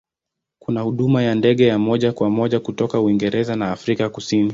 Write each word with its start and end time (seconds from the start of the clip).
Kuna 0.59 0.81
huduma 0.81 1.23
za 1.23 1.35
ndege 1.35 1.67
ya 1.67 1.79
moja 1.79 2.13
kwa 2.13 2.29
moja 2.29 2.59
kutoka 2.59 3.01
Uingereza 3.01 3.55
na 3.55 3.71
Afrika 3.71 4.03
ya 4.03 4.09
Kusini. 4.09 4.49